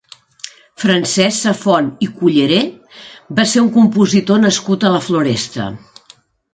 [0.83, 2.59] Francesc Safont i Culleré
[3.41, 5.75] va ser un compositor nascut a la Floresta.